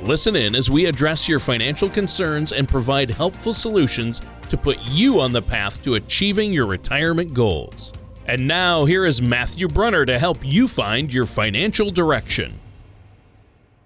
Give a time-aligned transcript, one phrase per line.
[0.00, 5.18] Listen in as we address your financial concerns and provide helpful solutions to put you
[5.18, 7.92] on the path to achieving your retirement goals.
[8.26, 12.60] And now, here is Matthew Brunner to help you find your financial direction.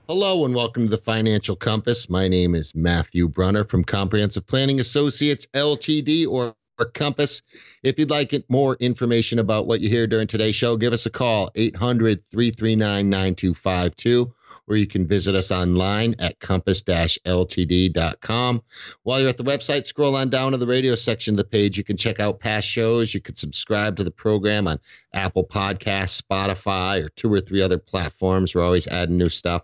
[0.06, 2.10] Hello and welcome to the Financial Compass.
[2.10, 6.54] My name is Matthew Brunner from Comprehensive Planning Associates LTD or
[6.92, 7.40] Compass.
[7.84, 11.10] If you'd like more information about what you hear during today's show, give us a
[11.10, 14.34] call 800 339 9252
[14.68, 18.62] or you can visit us online at compass-ltd.com.
[19.02, 21.76] While you're at the website, scroll on down to the radio section of the page.
[21.76, 23.12] You can check out past shows.
[23.12, 24.78] You can subscribe to the program on
[25.12, 28.54] Apple Podcasts, Spotify, or two or three other platforms.
[28.54, 29.62] We're always adding new stuff.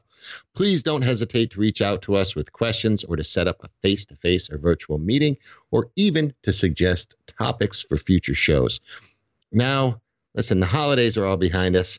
[0.54, 3.68] Please don't hesitate to reach out to us with questions or to set up a
[3.82, 5.36] face to face or virtual meeting,
[5.70, 8.80] or even to suggest topics for future shows.
[9.52, 10.00] Now,
[10.34, 11.98] listen, the holidays are all behind us.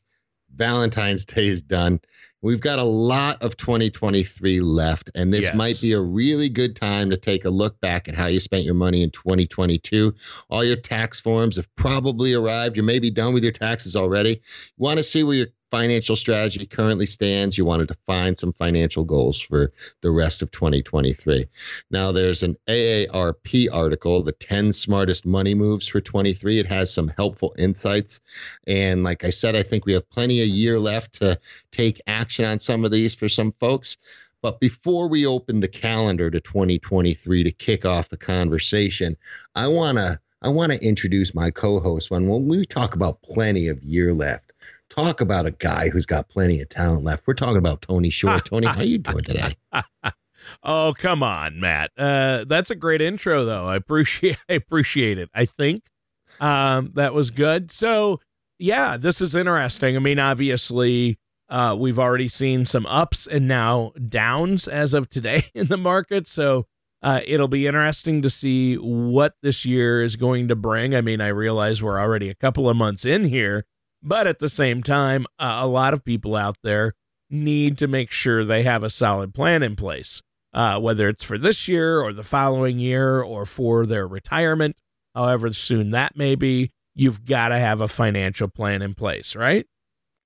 [0.53, 1.99] Valentine's Day is done.
[2.41, 5.55] We've got a lot of 2023 left, and this yes.
[5.55, 8.63] might be a really good time to take a look back at how you spent
[8.63, 10.13] your money in 2022.
[10.49, 12.77] All your tax forms have probably arrived.
[12.77, 14.31] You may be done with your taxes already.
[14.31, 14.37] You
[14.77, 17.57] want to see where your financial strategy currently stands.
[17.57, 21.45] You want to define some financial goals for the rest of 2023.
[21.91, 26.59] Now, there's an AARP article, The 10 Smartest Money Moves for 23.
[26.59, 28.21] It has some helpful insights.
[28.67, 31.39] And like I said, I think we have plenty of year left to
[31.71, 33.97] take action on some of these for some folks.
[34.41, 39.17] But before we open the calendar to 2023 to kick off the conversation,
[39.55, 43.67] I want to I want to introduce my co-host when when we talk about plenty
[43.67, 44.53] of year left
[44.89, 47.23] talk about a guy who's got plenty of talent left.
[47.25, 48.39] We're talking about Tony Shore.
[48.45, 49.55] Tony, how you doing today?
[50.63, 51.91] oh, come on, Matt.
[51.97, 53.65] Uh, that's a great intro, though.
[53.65, 55.29] I appreciate I appreciate it.
[55.33, 55.83] I think
[56.39, 57.71] um, that was good.
[57.71, 58.19] So,
[58.57, 59.95] yeah, this is interesting.
[59.95, 61.17] I mean, obviously,
[61.49, 66.27] uh, we've already seen some ups and now downs as of today in the market.
[66.27, 66.65] So.
[67.01, 70.93] Uh, it'll be interesting to see what this year is going to bring.
[70.93, 73.63] I mean, I realize we're already a couple of months in here,
[74.01, 76.93] but at the same time, uh, a lot of people out there
[77.29, 80.21] need to make sure they have a solid plan in place,
[80.53, 84.75] uh, whether it's for this year or the following year or for their retirement,
[85.13, 86.71] however soon that may be.
[86.95, 89.65] You've got to have a financial plan in place, right?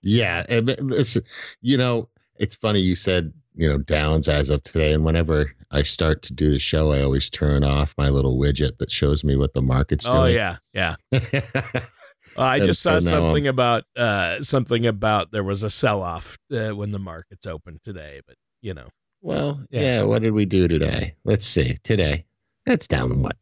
[0.02, 0.44] Yeah.
[0.50, 1.18] It's,
[1.62, 4.94] you know, it's funny you said, you know, downs as of today.
[4.94, 8.78] And whenever I start to do the show, I always turn off my little widget
[8.80, 10.38] that shows me what the market's oh, doing.
[10.40, 10.96] Oh, yeah.
[11.12, 11.82] Yeah.
[12.36, 16.38] Well, I just saw so something about uh, something about there was a sell off
[16.52, 18.88] uh, when the markets opened today, but you know.
[19.22, 19.82] Well, yeah.
[19.82, 20.04] yeah.
[20.04, 21.16] What did we do today?
[21.24, 21.78] Let's see.
[21.84, 22.26] Today,
[22.66, 23.38] that's down what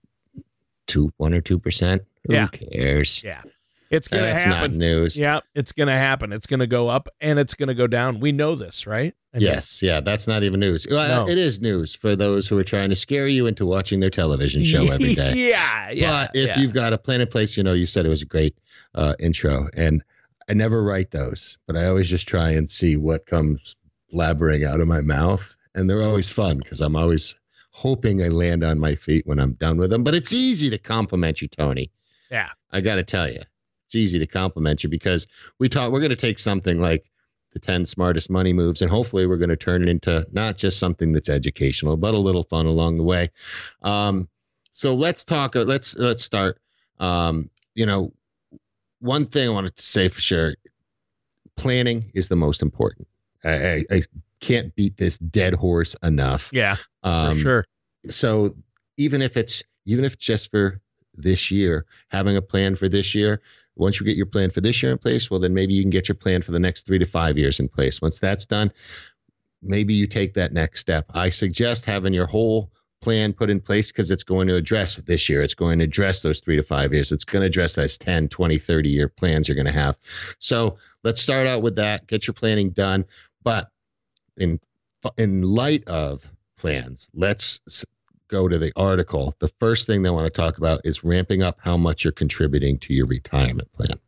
[0.88, 2.04] two, one or two percent.
[2.28, 2.48] Who yeah.
[2.48, 3.24] cares?
[3.24, 3.42] Yeah.
[3.92, 4.72] It's gonna That's happen.
[4.72, 5.18] not news.
[5.18, 6.32] Yeah, it's gonna happen.
[6.32, 8.22] It's gonna go up and it's gonna go down.
[8.22, 9.14] We know this, right?
[9.34, 10.00] I mean, yes, yeah.
[10.00, 10.88] That's not even news.
[10.90, 11.26] no.
[11.28, 14.64] It is news for those who are trying to scare you into watching their television
[14.64, 15.34] show every day.
[15.36, 16.10] yeah, yeah.
[16.26, 16.60] But if yeah.
[16.60, 18.56] you've got a plan in place, you know, you said it was a great
[18.96, 20.04] uh, intro, and
[20.50, 23.76] I never write those, but I always just try and see what comes
[24.14, 27.36] blabbering out of my mouth, and they're always fun because I'm always
[27.72, 30.04] hoping I land on my feet when I'm done with them.
[30.04, 31.92] But it's easy to compliment you, Tony.
[32.30, 33.42] Yeah, I got to tell you,
[33.86, 35.28] it's easy to compliment you because
[35.60, 35.92] we talk.
[35.92, 37.06] We're going to take something like
[37.54, 40.80] the 10 smartest money moves and hopefully we're going to turn it into not just
[40.80, 43.30] something that's educational but a little fun along the way
[43.84, 44.28] um,
[44.72, 46.60] so let's talk let's let's start
[47.00, 48.14] um, you know
[49.02, 50.56] one thing I wanted to say for sure
[51.58, 53.08] planning is the most important.
[53.44, 54.02] I, I, I
[54.40, 56.50] can't beat this dead horse enough.
[56.54, 57.66] Yeah, um, sure.
[58.10, 58.52] So
[58.98, 60.80] even if it's even if it's just for
[61.16, 63.42] this year, having a plan for this year,
[63.76, 65.90] once you get your plan for this year in place, well, then maybe you can
[65.90, 68.02] get your plan for the next three to five years in place.
[68.02, 68.72] Once that's done,
[69.62, 71.06] maybe you take that next step.
[71.14, 72.72] I suggest having your whole
[73.02, 75.42] plan put in place because it's going to address this year.
[75.42, 77.12] It's going to address those three to five years.
[77.12, 79.98] It's going to address those 10, 20, 30 year plans you're going to have.
[80.40, 82.08] So let's start out with that.
[82.08, 83.06] Get your planning done.
[83.44, 83.70] But
[84.38, 84.60] in
[85.18, 86.26] in light of
[86.58, 87.60] plans, let's
[88.28, 89.36] go to the article.
[89.40, 92.78] The first thing they want to talk about is ramping up how much you're contributing
[92.80, 94.00] to your retirement plan.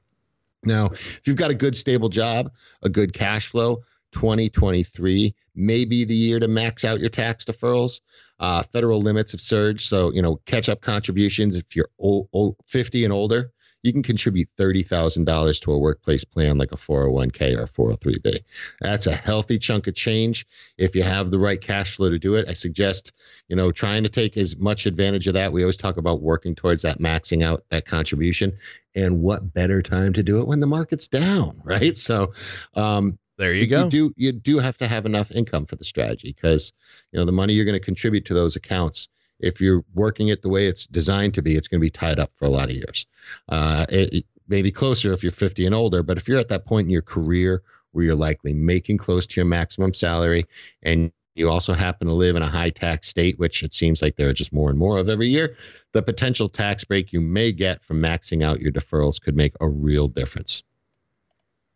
[0.65, 2.51] Now, if you've got a good stable job,
[2.83, 8.01] a good cash flow, 2023 may be the year to max out your tax deferrals.
[8.39, 12.55] Uh, federal limits have surged, so you know catch up contributions if you're old, old,
[12.65, 13.51] 50 and older
[13.83, 18.39] you can contribute $30,000 to a workplace plan like a 401k or a 403b.
[18.79, 20.47] That's a healthy chunk of change.
[20.77, 23.11] If you have the right cash flow to do it, I suggest,
[23.49, 25.51] you know, trying to take as much advantage of that.
[25.51, 28.57] We always talk about working towards that maxing out that contribution.
[28.95, 31.97] And what better time to do it when the market's down, right?
[31.97, 32.33] So,
[32.75, 33.85] um, there you, go.
[33.85, 36.71] You do you do have to have enough income for the strategy because
[37.11, 39.09] you know the money you're going to contribute to those accounts
[39.43, 42.19] if you're working it the way it's designed to be, it's going to be tied
[42.19, 43.05] up for a lot of years.
[43.49, 46.49] Uh, it, it may be closer if you're 50 and older, but if you're at
[46.49, 50.45] that point in your career where you're likely making close to your maximum salary
[50.81, 54.15] and you also happen to live in a high tax state, which it seems like
[54.15, 55.55] there are just more and more of every year,
[55.91, 59.67] the potential tax break you may get from maxing out your deferrals could make a
[59.67, 60.63] real difference.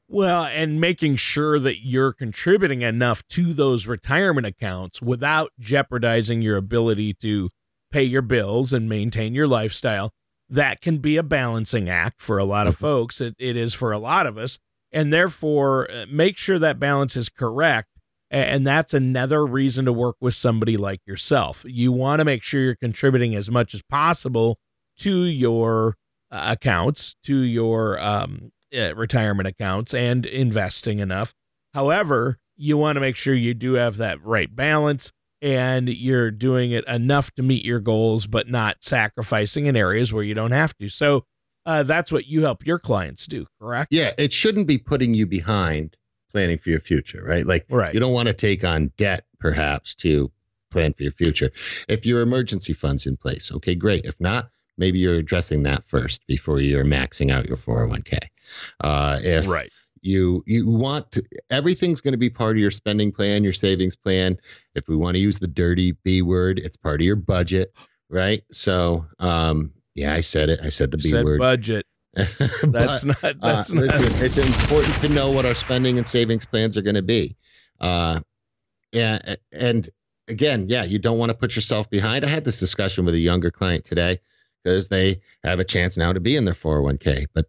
[0.10, 6.56] Well, and making sure that you're contributing enough to those retirement accounts without jeopardizing your
[6.56, 7.50] ability to
[7.92, 10.14] pay your bills and maintain your lifestyle.
[10.50, 12.86] That can be a balancing act for a lot of mm-hmm.
[12.86, 13.20] folks.
[13.20, 14.60] It, it is for a lot of us.
[14.94, 17.90] And therefore, uh, make sure that balance is correct.
[18.30, 21.64] And that's another reason to work with somebody like yourself.
[21.66, 24.60] You want to make sure you're contributing as much as possible
[24.98, 25.96] to your
[26.30, 31.34] uh, accounts, to your um, uh, retirement accounts, and investing enough.
[31.74, 35.12] However, you want to make sure you do have that right balance
[35.42, 40.24] and you're doing it enough to meet your goals, but not sacrificing in areas where
[40.24, 40.90] you don't have to.
[40.90, 41.26] So
[41.66, 43.90] uh, that's what you help your clients do, correct?
[43.92, 45.96] Yeah, it shouldn't be putting you behind
[46.32, 47.46] planning for your future, right?
[47.46, 47.94] Like, right.
[47.94, 50.32] you don't want to take on debt perhaps to
[50.72, 51.52] plan for your future.
[51.88, 54.06] If your emergency fund's in place, okay, great.
[54.06, 58.18] If not, maybe you're addressing that first before you're maxing out your 401k.
[58.82, 59.72] Uh, if right.
[60.02, 63.96] you you want to, everything's going to be part of your spending plan your savings
[63.96, 64.38] plan.
[64.76, 67.74] If we want to use the dirty b word it's part of your budget
[68.10, 68.44] right?
[68.52, 70.60] So um yeah i said it.
[70.64, 71.40] I said the b said word.
[71.40, 71.86] budget.
[72.64, 76.08] That's not uh, that's uh, not listen, it's important to know what our spending and
[76.08, 77.36] savings plans are going to be.
[77.80, 78.22] Uh
[78.92, 79.90] yeah and
[80.28, 82.26] again yeah you don't want to put yourself behind.
[82.26, 84.20] I had this discussion with a younger client today
[84.64, 87.46] because they have a chance now to be in their 401k but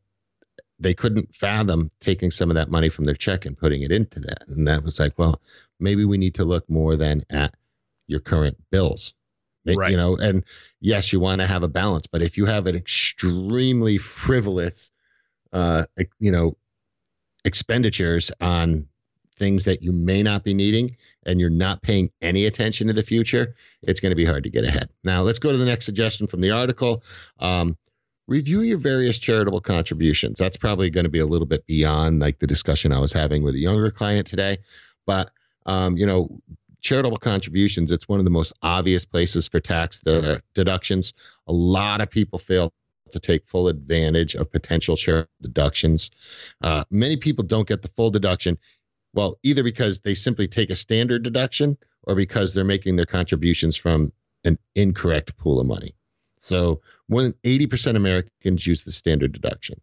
[0.79, 4.21] they couldn't fathom taking some of that money from their check and putting it into
[4.21, 4.45] that.
[4.49, 5.41] And that was like, well,
[5.81, 7.55] maybe we need to look more than at
[8.07, 9.15] your current bills.
[9.67, 9.91] Right.
[9.91, 10.45] You know, and
[10.81, 14.93] yes, you want to have a balance, but if you have an extremely frivolous,
[15.53, 15.85] uh,
[16.21, 16.57] you know,
[17.45, 18.87] expenditures on
[19.37, 20.89] things that you may not be needing
[21.27, 24.51] and you're not paying any attention to the future, it's going to be hard to
[24.51, 24.89] get ahead.
[25.05, 27.03] Now, let's go to the next suggestion from the article.
[27.39, 27.77] Um,
[28.29, 30.39] review your various charitable contributions.
[30.39, 33.43] That's probably going to be a little bit beyond like the discussion I was having
[33.43, 34.59] with a younger client today.
[35.07, 35.31] But,
[35.67, 36.41] um, you know,
[36.83, 41.15] charitable contributions, it's one of the most obvious places for tax de- deductions.
[41.49, 42.73] A lot of people fail
[43.13, 46.11] to take full advantage of potential charitable deductions.
[46.61, 48.59] Uh, many people don't get the full deduction.
[49.15, 53.75] Well, either because they simply take a standard deduction or because they're making their contributions
[53.75, 54.13] from
[54.45, 55.95] an incorrect pool of money.
[56.39, 59.81] So more than 80% Americans use the standard deduction,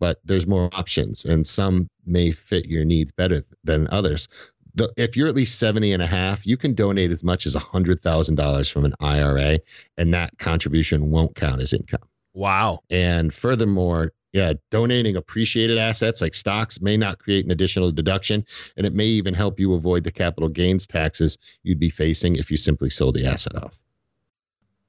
[0.00, 4.28] but there's more options and some may fit your needs better than others.
[4.74, 7.54] The, if you're at least 70 and a half, you can donate as much as
[7.54, 9.60] $100,000 from an IRA
[9.98, 12.08] and that contribution won't count as income.
[12.34, 12.80] Wow.
[12.88, 18.86] And furthermore, yeah, donating appreciated assets like stocks may not create an additional deduction, and
[18.86, 22.56] it may even help you avoid the capital gains taxes you'd be facing if you
[22.56, 23.78] simply sold the asset off.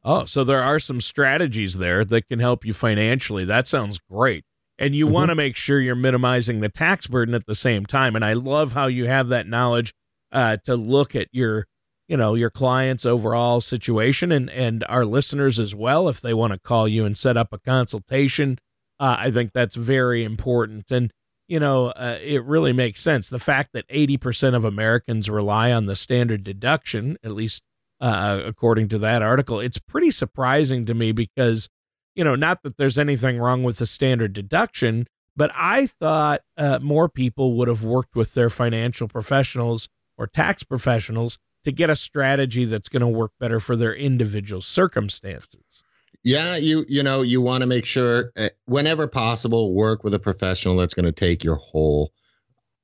[0.06, 3.46] Oh, so there are some strategies there that can help you financially.
[3.46, 4.44] That sounds great.
[4.78, 5.14] And you mm-hmm.
[5.14, 8.16] want to make sure you're minimizing the tax burden at the same time.
[8.16, 9.94] And I love how you have that knowledge
[10.32, 11.68] uh, to look at your,
[12.08, 16.10] you know, your client's overall situation and and our listeners as well.
[16.10, 18.58] If they want to call you and set up a consultation,
[19.00, 20.92] uh, I think that's very important.
[20.92, 21.14] And
[21.48, 23.30] you know, uh, it really makes sense.
[23.30, 27.64] The fact that 80% of Americans rely on the standard deduction, at least
[28.02, 29.60] uh, according to that article.
[29.60, 31.70] It's pretty surprising to me because,
[32.16, 36.80] you know, not that there's anything wrong with the standard deduction, but I thought uh,
[36.82, 41.96] more people would have worked with their financial professionals or tax professionals to get a
[41.96, 45.84] strategy that's going to work better for their individual circumstances.
[46.24, 50.20] Yeah, you you know you want to make sure uh, whenever possible work with a
[50.20, 52.14] professional that's going to take your whole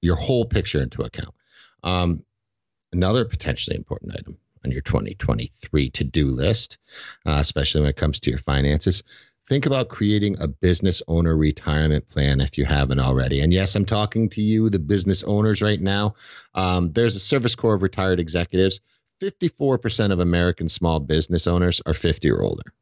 [0.02, 1.34] your whole picture into account.
[1.84, 2.26] Um,
[2.92, 6.78] another potentially important item on your 2023 to do list,
[7.26, 9.04] uh, especially when it comes to your finances.
[9.44, 13.42] think about creating a business owner retirement plan if you haven't already.
[13.42, 16.14] And yes, I'm talking to you, the business owners, right now.
[16.54, 18.80] Um, there's a Service Corps of Retired Executives.
[19.22, 22.74] 54% of American small business owners are 50 or older.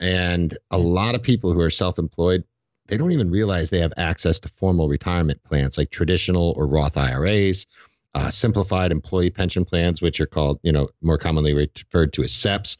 [0.00, 2.44] And a lot of people who are self employed,
[2.86, 6.96] they don't even realize they have access to formal retirement plans like traditional or Roth
[6.96, 7.66] IRAs,
[8.14, 12.32] uh, simplified employee pension plans, which are called, you know, more commonly referred to as
[12.32, 12.76] SEPs.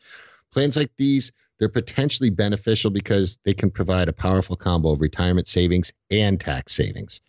[0.52, 5.46] Plans like these they're potentially beneficial because they can provide a powerful combo of retirement
[5.46, 7.20] savings and tax savings.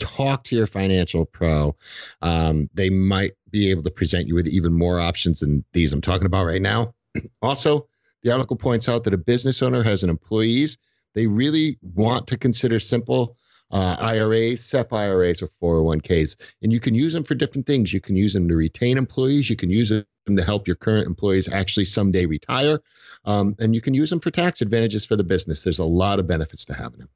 [0.00, 1.76] Talk to your financial pro.
[2.20, 6.00] Um, they might be able to present you with even more options than these I'm
[6.00, 6.94] talking about right now.
[7.42, 7.86] also,
[8.24, 10.78] the article points out that a business owner has an employees.
[11.14, 13.36] They really want to consider simple
[13.70, 16.36] uh, IRAs, SEP IRAs, or 401ks.
[16.62, 17.92] And you can use them for different things.
[17.92, 19.50] You can use them to retain employees.
[19.50, 22.80] You can use them to help your current employees actually someday retire.
[23.24, 25.64] Um, and you can use them for tax advantages for the business.
[25.64, 27.08] There's a lot of benefits to having them.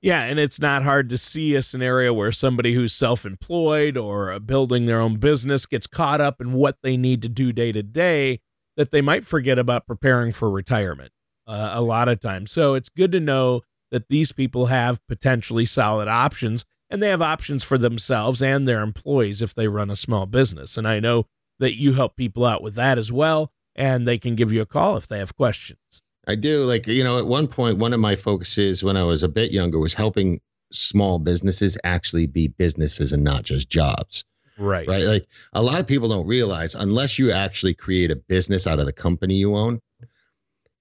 [0.00, 4.38] Yeah, and it's not hard to see a scenario where somebody who's self employed or
[4.38, 7.82] building their own business gets caught up in what they need to do day to
[7.82, 8.40] day
[8.76, 11.10] that they might forget about preparing for retirement
[11.48, 12.52] uh, a lot of times.
[12.52, 17.22] So it's good to know that these people have potentially solid options and they have
[17.22, 20.76] options for themselves and their employees if they run a small business.
[20.76, 21.26] And I know
[21.58, 24.66] that you help people out with that as well, and they can give you a
[24.66, 26.02] call if they have questions.
[26.26, 26.62] I do.
[26.62, 29.50] Like, you know, at one point, one of my focuses when I was a bit
[29.50, 30.40] younger was helping
[30.72, 34.24] small businesses actually be businesses and not just jobs.
[34.58, 34.88] Right.
[34.88, 35.04] Right.
[35.04, 38.86] Like a lot of people don't realize unless you actually create a business out of
[38.86, 39.80] the company you own,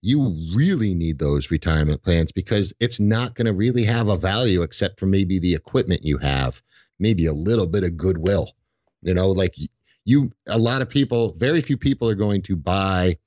[0.01, 4.61] you really need those retirement plans because it's not going to really have a value
[4.61, 6.61] except for maybe the equipment you have,
[6.99, 8.51] maybe a little bit of goodwill.
[9.01, 9.55] You know, like
[10.05, 13.17] you, a lot of people, very few people are going to buy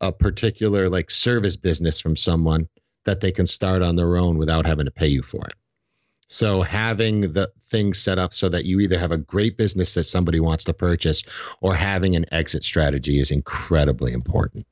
[0.00, 2.68] a particular like service business from someone
[3.04, 5.54] that they can start on their own without having to pay you for it.
[6.26, 10.04] So having the things set up so that you either have a great business that
[10.04, 11.22] somebody wants to purchase
[11.60, 14.66] or having an exit strategy is incredibly important.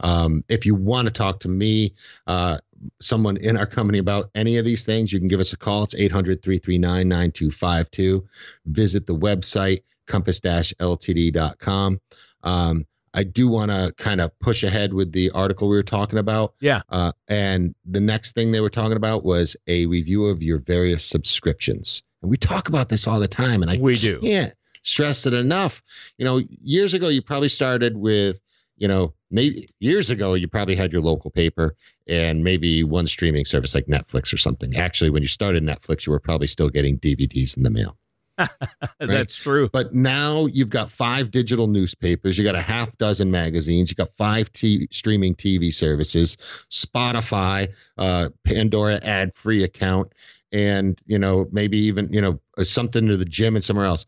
[0.00, 1.94] Um, if you want to talk to me,
[2.26, 2.58] uh,
[3.00, 5.84] someone in our company about any of these things, you can give us a call.
[5.84, 8.26] It's 800 339 9252.
[8.66, 12.00] Visit the website, compass ltd.com.
[12.42, 12.86] Um,
[13.16, 16.54] I do want to kind of push ahead with the article we were talking about.
[16.60, 16.82] Yeah.
[16.90, 21.02] Uh, and the next thing they were talking about was a review of your various
[21.02, 22.02] subscriptions.
[22.20, 23.62] And we talk about this all the time.
[23.62, 24.20] And I we do.
[24.20, 25.82] can't stress it enough.
[26.18, 28.38] You know, years ago, you probably started with,
[28.76, 31.74] you know, maybe years ago, you probably had your local paper
[32.06, 34.76] and maybe one streaming service like Netflix or something.
[34.76, 37.96] Actually, when you started Netflix, you were probably still getting DVDs in the mail.
[39.00, 39.68] That's true.
[39.72, 44.14] But now you've got five digital newspapers, you got a half dozen magazines, you got
[44.14, 46.36] five t- streaming TV services,
[46.70, 50.12] Spotify, uh, Pandora ad free account,
[50.52, 54.06] and you know maybe even you know something to the gym and somewhere else.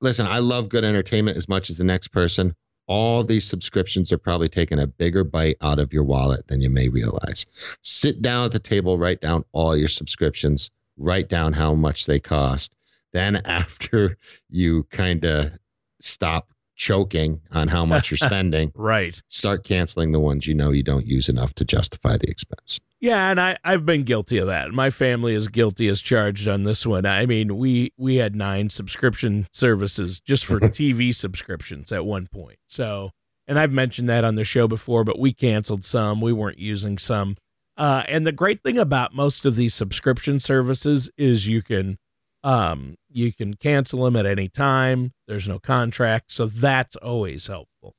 [0.00, 2.54] Listen, I love good entertainment as much as the next person.
[2.88, 6.68] All these subscriptions are probably taking a bigger bite out of your wallet than you
[6.68, 7.46] may realize.
[7.82, 12.18] Sit down at the table, write down all your subscriptions, write down how much they
[12.18, 12.76] cost
[13.12, 14.16] then after
[14.48, 15.52] you kind of
[16.00, 20.82] stop choking on how much you're spending, right, start canceling the ones you know you
[20.82, 22.80] don't use enough to justify the expense.
[23.00, 24.70] Yeah, and I I've been guilty of that.
[24.72, 27.04] My family is guilty as charged on this one.
[27.04, 32.58] I mean, we we had nine subscription services just for TV subscriptions at one point.
[32.66, 33.10] So,
[33.46, 36.20] and I've mentioned that on the show before, but we canceled some.
[36.20, 37.36] We weren't using some.
[37.76, 41.98] Uh, and the great thing about most of these subscription services is you can
[42.44, 45.12] um, you can cancel them at any time.
[45.28, 47.94] There's no contract, so that's always helpful.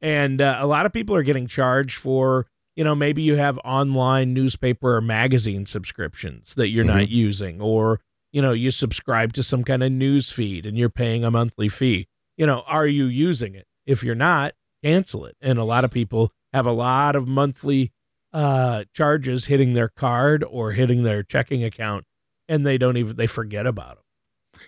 [0.00, 3.58] And uh, a lot of people are getting charged for, you know, maybe you have
[3.64, 6.98] online newspaper or magazine subscriptions that you're mm-hmm.
[6.98, 8.00] not using, or
[8.32, 11.70] you know, you subscribe to some kind of news feed and you're paying a monthly
[11.70, 12.06] fee.
[12.36, 13.66] You know, are you using it?
[13.86, 14.52] If you're not,
[14.84, 15.36] cancel it.
[15.40, 17.92] And a lot of people have a lot of monthly
[18.34, 22.04] uh, charges hitting their card or hitting their checking account
[22.48, 24.04] and they don't even they forget about them.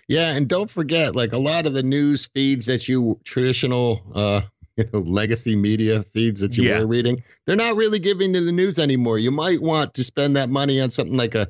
[0.07, 4.41] Yeah, and don't forget, like a lot of the news feeds that you traditional, uh,
[4.77, 6.79] you know, legacy media feeds that you yeah.
[6.79, 9.19] were reading, they're not really giving you the news anymore.
[9.19, 11.47] You might want to spend that money on something like a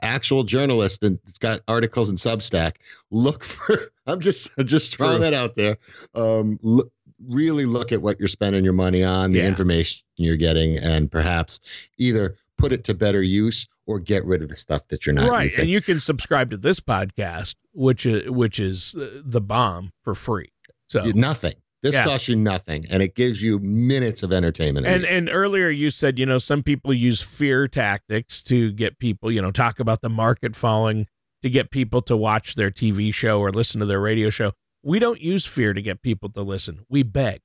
[0.00, 2.74] actual journalist and it's got articles in Substack.
[3.10, 3.92] Look for.
[4.06, 5.30] I'm just just throwing True.
[5.30, 5.78] that out there.
[6.14, 6.92] Um, look,
[7.28, 9.46] really look at what you're spending your money on, the yeah.
[9.46, 11.60] information you're getting, and perhaps
[11.98, 15.28] either put it to better use or get rid of the stuff that you're not
[15.28, 15.44] right.
[15.44, 15.60] Using.
[15.62, 20.14] And you can subscribe to this podcast, which is which is uh, the bomb for
[20.14, 20.50] free.
[20.88, 21.54] So nothing.
[21.82, 22.04] This Yeah.
[22.04, 24.86] costs you nothing, and it gives you minutes of entertainment.
[24.86, 29.32] And and earlier you said, you know, some people use fear tactics to get people,
[29.32, 31.06] you know, talk about the market falling
[31.42, 34.52] to get people to watch their TV show or listen to their radio show.
[34.84, 36.84] We don't use fear to get people to listen.
[36.88, 37.40] We beg.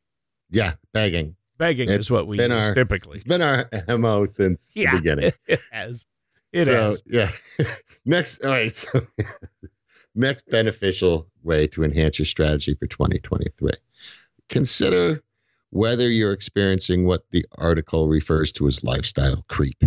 [0.51, 1.35] yeah, begging.
[1.57, 3.15] Begging It's is what we use our- typically.
[3.15, 5.31] It's been our mo since Yeah, the beginning.
[5.47, 6.05] it has.
[6.53, 7.03] It so, has.
[7.05, 7.31] Yeah.
[8.05, 8.71] next, all right.
[8.71, 9.05] So,
[10.15, 13.71] next beneficial way to enhance your strategy for 2023.
[14.49, 15.21] Consider
[15.71, 19.81] whether you're experiencing what the article refers to as lifestyle creep.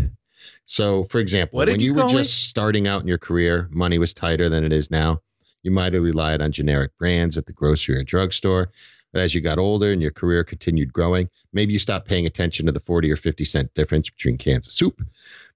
[0.66, 2.18] So, for example, when you you, were call it?
[2.18, 5.20] just starting out in your career, money was tighter than it is now.
[5.62, 8.70] You might have relied on generic brands at the grocery or drugstore.
[9.12, 12.66] But as you got older and your career continued growing, maybe you stopped paying attention
[12.66, 15.02] to the 40 or 50 cent difference between cans of soup.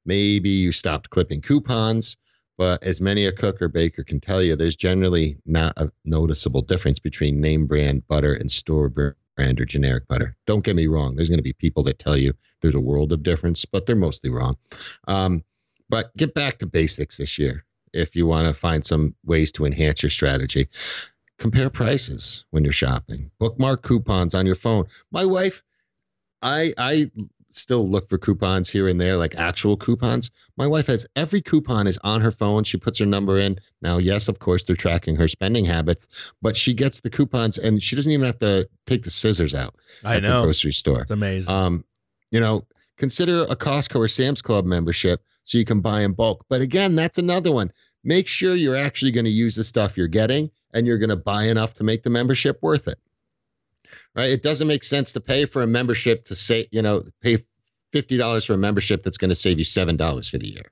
[0.04, 2.16] Maybe you stopped clipping coupons.
[2.56, 6.60] But as many a cook or baker can tell you, there's generally not a noticeable
[6.60, 10.36] difference between name brand butter and store brand or generic butter.
[10.46, 11.16] Don't get me wrong.
[11.16, 13.96] There's going to be people that tell you there's a world of difference, but they're
[13.96, 14.56] mostly wrong.
[15.08, 15.42] Um,
[15.88, 19.64] but get back to basics this year if you want to find some ways to
[19.64, 20.68] enhance your strategy.
[21.44, 23.30] Compare prices when you're shopping.
[23.38, 24.86] Bookmark coupons on your phone.
[25.10, 25.62] My wife,
[26.40, 27.10] I I
[27.50, 30.30] still look for coupons here and there, like actual coupons.
[30.56, 32.64] My wife has every coupon is on her phone.
[32.64, 33.58] She puts her number in.
[33.82, 36.08] Now, yes, of course, they're tracking her spending habits,
[36.40, 39.74] but she gets the coupons and she doesn't even have to take the scissors out
[40.02, 40.44] I at the know.
[40.44, 41.02] grocery store.
[41.02, 41.54] It's amazing.
[41.54, 41.84] Um,
[42.30, 46.46] you know, consider a Costco or Sam's Club membership so you can buy in bulk.
[46.48, 47.70] But again, that's another one.
[48.04, 51.16] Make sure you're actually going to use the stuff you're getting and you're going to
[51.16, 52.98] buy enough to make the membership worth it.
[54.14, 54.30] Right?
[54.30, 57.38] It doesn't make sense to pay for a membership to say, you know, pay
[57.92, 60.70] $50 for a membership that's going to save you $7 for the year.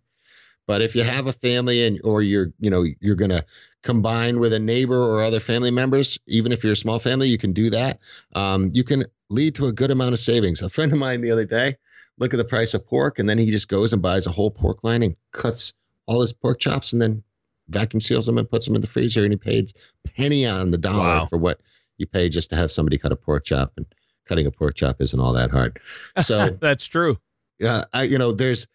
[0.67, 3.45] But if you have a family and or you're, you know, you're going to
[3.83, 7.39] combine with a neighbor or other family members, even if you're a small family, you
[7.39, 7.99] can do that.
[8.35, 10.63] Um, you can lead to a good amount of savings.
[10.63, 11.77] A friend of mine the other day,
[12.19, 14.51] look at the price of pork, and then he just goes and buys a whole
[14.51, 15.73] pork line and cuts
[16.07, 17.23] all his pork chops and then
[17.69, 19.23] vacuum seals them and puts them in the freezer.
[19.25, 19.73] And he paid
[20.17, 21.27] penny on the dollar Wow.
[21.27, 21.61] for what
[21.99, 23.73] you pay just to have somebody cut a pork chop.
[23.77, 23.87] And
[24.27, 25.79] cutting a pork chop isn't all that hard.
[26.23, 27.19] So That's true.
[27.65, 28.67] uh, I, you know, there's,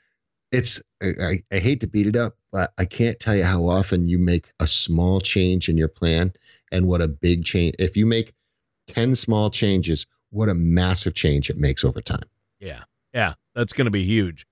[0.51, 3.67] it's, I, I, I hate to beat it up, but I can't tell you how
[3.67, 6.33] often you make a small change in your plan
[6.71, 7.75] and what a big change.
[7.79, 8.33] If you make
[8.87, 12.23] 10 small changes, what a massive change it makes over time.
[12.59, 12.83] Yeah.
[13.13, 13.33] Yeah.
[13.55, 14.45] That's going to be huge.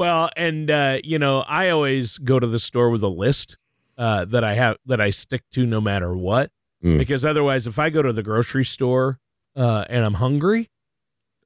[0.00, 3.58] Well, and, uh, you know, I always go to the store with a list
[3.98, 6.50] uh, that I have, that I stick to no matter what.
[6.82, 6.96] Mm.
[6.96, 9.18] Because otherwise, if I go to the grocery store
[9.54, 10.70] uh, and I'm hungry,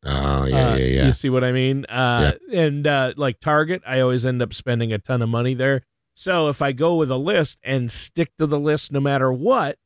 [0.05, 1.07] Oh, yeah, Uh, yeah, yeah.
[1.07, 1.85] You see what I mean?
[1.87, 5.83] Uh, And uh, like Target, I always end up spending a ton of money there.
[6.15, 9.79] So if I go with a list and stick to the list no matter what,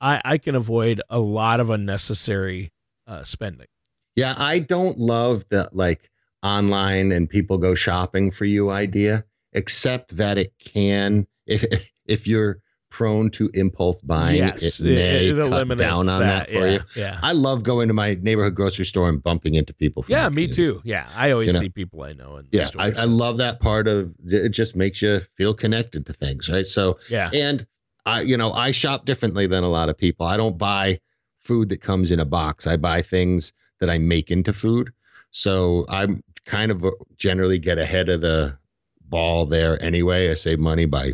[0.00, 2.72] I, I can avoid a lot of unnecessary
[3.06, 3.66] uh, spending.
[4.14, 6.10] Yeah, I don't love the like
[6.42, 11.64] online and people go shopping for you idea, except that it can if
[12.06, 16.72] if you're prone to impulse buying, yes, it may cut down on that, for yeah,
[16.72, 16.80] you.
[16.96, 17.18] Yeah.
[17.22, 20.02] I love going to my neighborhood grocery store and bumping into people.
[20.08, 20.80] Yeah, me too.
[20.82, 21.60] Yeah, I always You know.
[21.60, 22.92] see people I know in the Yeah, I.
[22.92, 24.48] I love that part of it.
[24.50, 26.66] Just makes you feel connected to things, right?
[26.66, 27.66] So, yeah, and
[28.06, 30.24] I, you know, I shop differently than a lot of people.
[30.24, 31.00] I don't buy
[31.40, 32.66] food that comes in a box.
[32.66, 34.92] I buy things that I make into food.
[35.36, 36.82] So I'm kind of
[37.18, 38.56] generally get ahead of the
[39.02, 40.30] ball there anyway.
[40.30, 41.12] I save money by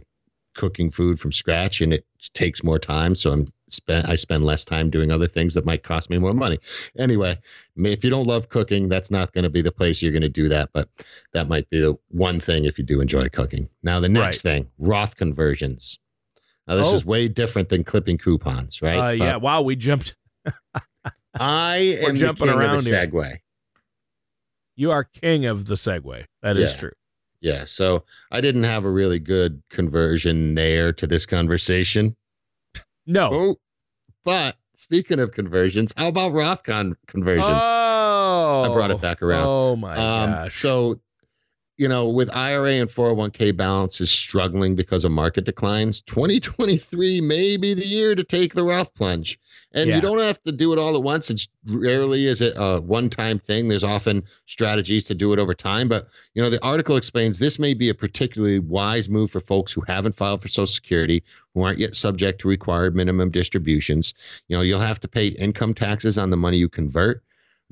[0.54, 3.16] cooking food from scratch and it takes more time.
[3.16, 6.34] So I'm spend I spend less time doing other things that might cost me more
[6.34, 6.60] money.
[6.96, 7.36] Anyway,
[7.76, 10.28] if you don't love cooking, that's not going to be the place you're going to
[10.28, 10.70] do that.
[10.72, 10.88] But
[11.32, 13.68] that might be the one thing if you do enjoy cooking.
[13.82, 15.98] Now the next thing, Roth conversions.
[16.68, 16.94] Now this Oh.
[16.94, 18.98] is way different than clipping coupons, right?
[18.98, 19.36] uh, But yeah.
[19.36, 20.14] Wow, we jumped.
[21.34, 23.38] I We're am the jumping king around of the segue.
[24.76, 26.24] You are king of the segue.
[26.42, 26.76] That is Yeah.
[26.78, 26.92] true.
[27.40, 32.14] Yeah, so I didn't have a really good conversion there to this conversation.
[33.06, 33.30] No.
[33.32, 33.56] Oh,
[34.24, 37.48] but speaking of conversions, how about Roth con- conversions?
[37.48, 39.44] Oh, I brought it back around.
[39.46, 40.60] Oh my Um, gosh.
[40.60, 41.00] So,
[41.82, 47.74] you know, with IRA and 401k balances struggling because of market declines, 2023 may be
[47.74, 49.36] the year to take the Roth plunge.
[49.72, 49.96] And Yeah.
[49.96, 51.28] you don't have to do it all at once.
[51.28, 53.66] It's rarely is it a one-time thing.
[53.66, 55.88] There's often strategies to do it over time.
[55.88, 59.72] But you know, the article explains this may be a particularly wise move for folks
[59.72, 64.14] who haven't filed for Social Security, who aren't yet subject to required minimum distributions.
[64.46, 67.24] You know, you'll have to pay income taxes on the money you convert.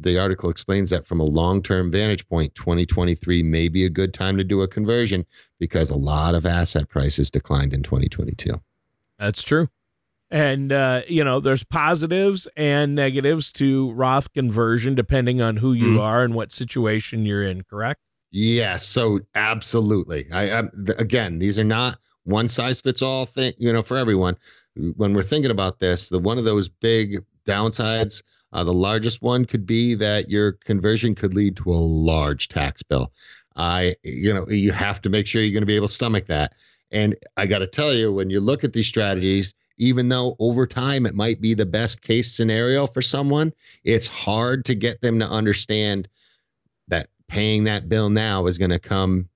[0.03, 4.15] The article explains that from a long term vantage point, 2023 may be a good
[4.15, 5.25] time to do a conversion
[5.59, 8.61] because a lot of asset prices declined in 2022.
[9.19, 9.69] That's true.
[10.31, 15.95] And, uh, you know, there's positives and negatives to Roth conversion depending on who you
[15.95, 16.01] Mhm.
[16.01, 18.01] are and what situation you're in, correct?
[18.31, 20.31] Yes, so absolutely.
[20.33, 24.37] I, I again, these are not one size fits all thing, you know, for everyone.
[24.77, 29.45] When we're thinking about this, the one of those big downsides, uh, the largest one
[29.45, 33.13] could be that your conversion could lead to a large tax bill.
[33.57, 36.27] I, you know, you have to make sure you're going to be able to stomach
[36.27, 36.55] that.
[36.91, 40.67] And I got to tell you, when you look at these strategies, even though over
[40.67, 43.53] time it might be the best case scenario for someone,
[43.85, 46.09] it's hard to get them to understand
[46.89, 49.29] that paying that bill now is going to come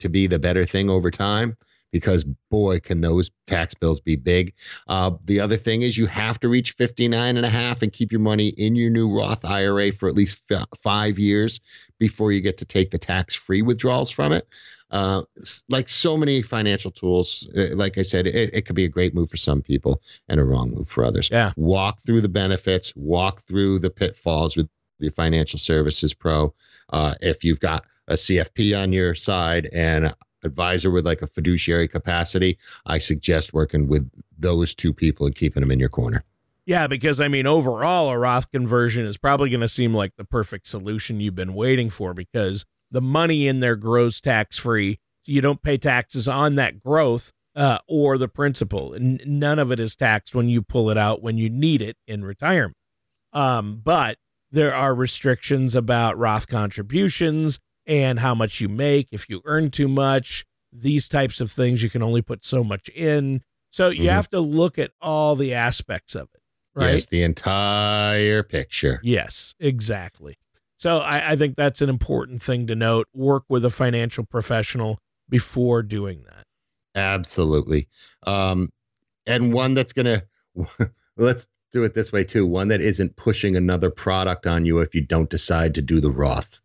[0.00, 1.56] to be the better thing over time
[1.96, 4.52] because boy can those tax bills be big.
[4.86, 8.12] Uh, the other thing is you have to reach 59 and a half and keep
[8.12, 11.58] your money in your new roth ira for at least f- five years
[11.98, 14.46] before you get to take the tax-free withdrawals from it.
[14.90, 15.22] Uh,
[15.70, 19.16] like so many financial tools uh, like i said it, it could be a great
[19.16, 21.28] move for some people and a wrong move for others.
[21.32, 21.50] Yeah.
[21.56, 24.68] walk through the benefits walk through the pitfalls with
[25.00, 26.54] the financial services pro
[26.90, 30.14] uh, if you've got a CFP on your side and
[30.46, 35.60] advisor with like a fiduciary capacity, I suggest working with those two people and keeping
[35.60, 36.24] them in your corner.
[36.64, 40.24] Yeah, because I mean, overall, a Roth conversion is probably going to seem like the
[40.24, 44.98] perfect solution you've been waiting for because the money in there grows tax free.
[45.24, 48.94] You don't pay taxes on that growth uh, or the principal.
[48.94, 51.96] N- none of it is taxed when you pull it out when you need it
[52.06, 52.76] in retirement.
[53.32, 54.18] Um, but
[54.50, 59.08] there are restrictions about Roth contributions and how much you make.
[59.12, 62.88] If you earn too much, these types of things, you can only put so much
[62.90, 63.42] in.
[63.70, 64.12] So you Mhm.
[64.12, 66.40] have to look at all the aspects of it,
[66.74, 66.92] right?
[66.94, 69.00] Yes, the entire picture.
[69.02, 70.36] Yes, exactly.
[70.78, 73.08] So I, I think that's an important thing to note.
[73.14, 76.44] Work with a financial professional before doing that.
[76.94, 77.88] Absolutely.
[78.26, 78.70] Um,
[79.26, 80.06] and one that's going
[80.56, 84.78] to, let's do it this way too one that isn't pushing another product on you
[84.78, 86.60] if you don't decide to do the Roth.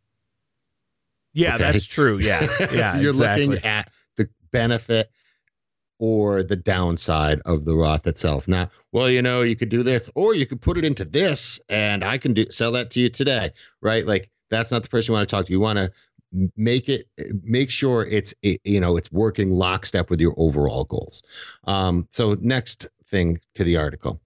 [1.34, 1.72] Yeah, Okay.
[1.72, 2.20] that's true.
[2.22, 3.48] Yeah, yeah, You're exactly.
[3.48, 5.10] looking at the benefit
[6.00, 8.48] or the downside of the Roth itself.
[8.48, 11.60] Now, well, you know, you could do this, or you could put it into this,
[11.70, 14.06] and I can do sell that to you today, right?
[14.06, 15.52] Like that's not the person you want to talk to.
[15.52, 15.92] You want to
[16.56, 17.08] make it
[17.44, 21.24] make sure it's it, you know it's working lockstep with your overall goals.
[21.66, 24.22] Um, so next thing to the article.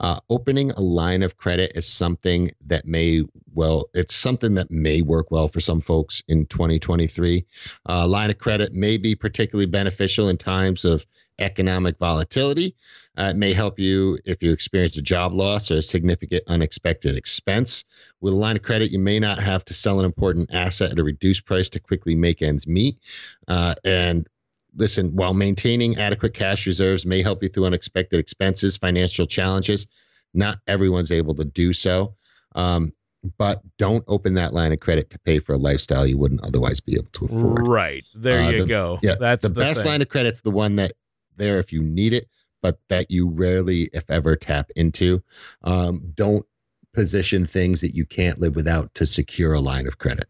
[0.00, 3.22] Uh, opening a line of credit is something that may
[3.54, 7.44] well it's something that may work well for some folks in 2023
[7.88, 11.04] uh, line of credit may be particularly beneficial in times of
[11.40, 12.76] economic volatility.
[13.18, 17.16] Uh, it may help you if you experience a job loss or a significant unexpected
[17.16, 17.84] expense.
[18.20, 20.98] With a line of credit, you may not have to sell an important asset at
[20.98, 23.00] a reduced price to quickly make ends meet.
[23.48, 24.28] Uh, and
[24.74, 29.86] listen, while maintaining adequate cash reserves may help you through unexpected expenses, financial challenges,
[30.34, 32.14] not everyone's able to do so.
[32.54, 32.92] Um,
[33.36, 36.80] but don't open that line of credit to pay for a lifestyle you wouldn't otherwise
[36.80, 37.66] be able to afford.
[37.66, 38.06] Right.
[38.14, 38.98] There Uh, you the- go.
[39.02, 39.90] yeah, that's the, best thing.
[39.90, 40.92] line of credit's the one that
[41.36, 42.28] there if you need it,
[42.62, 45.22] but that you rarely, if ever, tap into.
[45.64, 46.46] Um, don't
[46.94, 50.28] position things that you can't live without to secure a line of credit.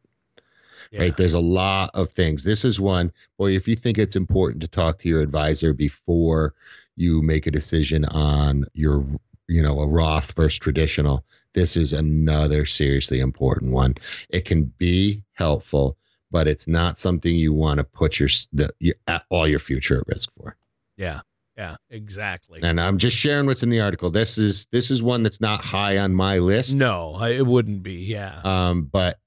[0.90, 1.02] Yeah.
[1.02, 1.16] Right?
[1.16, 2.42] There's a lot of things.
[2.42, 3.12] This is one.
[3.38, 6.54] Boy, if you think it's important to talk to your advisor before
[6.96, 9.04] you make a decision on your,
[9.48, 11.24] you know, a Roth versus traditional,
[11.54, 13.94] this is another seriously important one.
[14.30, 15.96] It can be helpful,
[16.30, 18.94] but it's not something you want to put your, the, your
[19.30, 20.56] all your future at risk for.
[20.96, 21.20] Yeah.
[21.56, 21.76] Yeah.
[21.90, 22.60] Exactly.
[22.62, 24.10] And I'm just sharing what's in the article.
[24.10, 26.76] This is this is one that's not high on my list.
[26.76, 27.94] No, it wouldn't be.
[27.94, 28.40] Yeah.
[28.44, 29.18] Um, but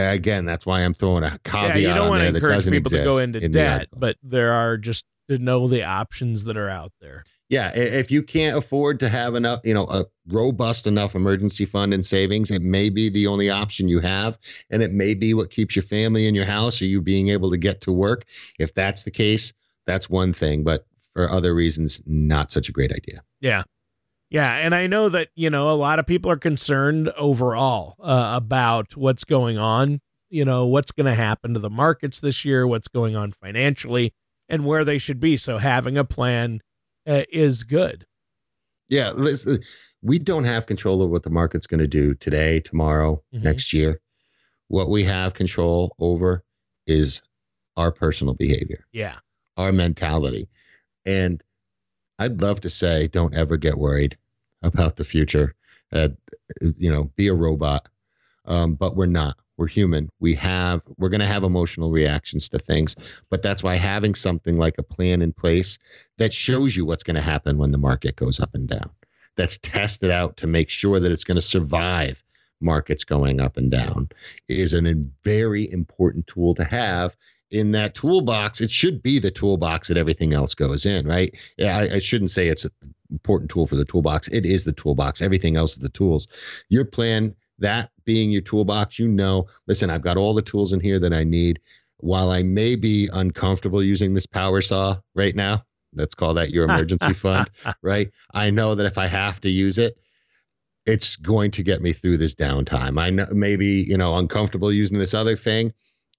[0.00, 1.88] Uh, again, that's why I'm throwing a caveat yeah.
[1.88, 3.98] You don't want to encourage people to go into in debt, article.
[3.98, 7.24] but there are just to know the options that are out there.
[7.48, 11.92] Yeah, if you can't afford to have enough, you know, a robust enough emergency fund
[11.92, 14.38] and savings, it may be the only option you have,
[14.70, 17.50] and it may be what keeps your family in your house or you being able
[17.50, 18.24] to get to work.
[18.60, 19.52] If that's the case,
[19.84, 23.22] that's one thing, but for other reasons, not such a great idea.
[23.40, 23.64] Yeah.
[24.30, 24.54] Yeah.
[24.54, 28.96] And I know that, you know, a lot of people are concerned overall uh, about
[28.96, 32.88] what's going on, you know, what's going to happen to the markets this year, what's
[32.88, 34.14] going on financially,
[34.48, 35.36] and where they should be.
[35.36, 36.60] So having a plan
[37.08, 38.06] uh, is good.
[38.88, 39.58] Yeah, listen,
[40.02, 43.42] we don't have control of what the market's going to do today, tomorrow, Mhm.
[43.42, 44.00] next year.
[44.68, 46.44] What we have control over
[46.86, 47.20] is
[47.76, 48.86] our personal behavior.
[48.92, 49.16] Yeah.
[49.56, 50.48] our mentality.
[51.04, 51.42] And
[52.20, 54.16] I'd love to say, don't ever get worried
[54.62, 55.54] about the future.
[55.92, 56.10] Uh,
[56.76, 57.88] you know, be a robot.
[58.44, 59.36] Um, but we're not.
[59.56, 60.08] We're human.
[60.20, 60.82] We have.
[60.98, 62.94] We're going to have emotional reactions to things.
[63.30, 65.78] But that's why having something like a plan in place
[66.18, 68.90] that shows you what's going to happen when the market goes up and down.
[69.36, 72.22] that's tested out to make sure that it's going to survive
[72.60, 74.08] markets going up and down
[74.48, 77.16] is a very important tool to have
[77.50, 78.60] in that toolbox.
[78.60, 81.34] It should be the toolbox that everything else goes in, right?
[81.56, 82.70] Yeah, I, I shouldn't say it's an
[83.10, 84.28] important tool for the toolbox.
[84.28, 85.22] It is the toolbox.
[85.22, 86.28] Everything else is the tools.
[86.68, 90.80] Your plan, that being your toolbox, you know, listen, I've got all the tools in
[90.80, 91.60] here that I need.
[91.98, 96.64] While I may be uncomfortable using this power saw right now, let's call that your
[96.64, 97.50] emergency fund,
[97.82, 98.10] right?
[98.32, 99.98] I know that if I have to use it,
[100.86, 102.98] it's going to get me through this downtime.
[102.98, 105.72] I know maybe you know uncomfortable using this other thing,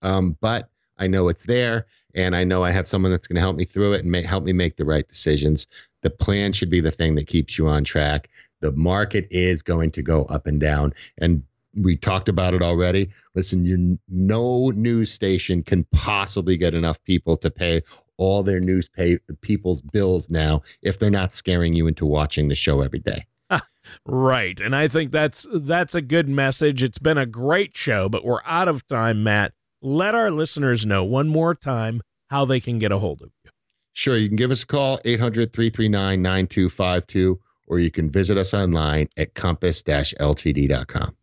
[0.04, 0.70] um, but
[1.02, 3.66] I know it's there, and I know I have someone that's going to help me
[3.66, 5.68] through it and may, help me make the right decisions.
[6.02, 8.30] The plan should be the thing that keeps you on track.
[8.60, 11.44] The market is going to go up and down, and
[11.76, 13.10] we talked about it already.
[13.34, 17.82] Listen, you no news station can possibly get enough people to pay
[18.18, 22.56] all their news pay people's bills now if they're not scaring you into watching the
[22.56, 23.26] show every day.
[24.06, 24.62] Right.
[24.62, 26.84] And I think that's that's a good message.
[26.84, 29.54] It's been a great show, but we're out of time, Matt.
[29.82, 33.50] Let our listeners know one more time how they can get a hold of you.
[33.94, 39.34] Sure, you can give us a call 800-339-9252 or you can visit us online at
[39.34, 41.16] compass-ltd.com.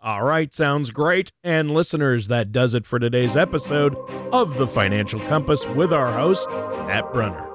[0.00, 1.30] All right, sounds great.
[1.42, 3.96] And listeners, that does it for today's episode
[4.32, 7.52] of The Financial Compass with our host, Matt Brunner.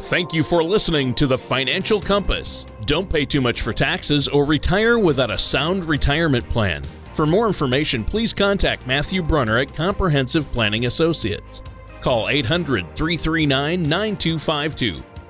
[0.00, 2.66] Thank you for listening to The Financial Compass.
[2.84, 6.82] Don't pay too much for taxes or retire without a sound retirement plan.
[7.18, 11.62] For more information, please contact Matthew Brunner at Comprehensive Planning Associates.
[12.00, 15.17] Call 800 339 9252